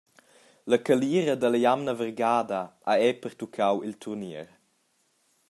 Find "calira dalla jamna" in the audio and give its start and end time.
0.87-1.93